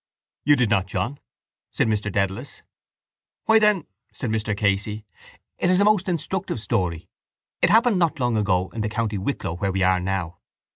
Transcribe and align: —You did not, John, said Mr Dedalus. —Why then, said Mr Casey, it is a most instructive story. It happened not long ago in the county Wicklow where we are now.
—You 0.45 0.55
did 0.55 0.71
not, 0.71 0.87
John, 0.87 1.19
said 1.69 1.85
Mr 1.87 2.11
Dedalus. 2.11 2.63
—Why 3.45 3.59
then, 3.59 3.85
said 4.11 4.31
Mr 4.31 4.57
Casey, 4.57 5.05
it 5.59 5.69
is 5.69 5.79
a 5.79 5.85
most 5.85 6.09
instructive 6.09 6.59
story. 6.59 7.07
It 7.61 7.69
happened 7.69 7.99
not 7.99 8.19
long 8.19 8.35
ago 8.35 8.71
in 8.73 8.81
the 8.81 8.89
county 8.89 9.19
Wicklow 9.19 9.57
where 9.57 9.71
we 9.71 9.83
are 9.83 9.99
now. 9.99 10.39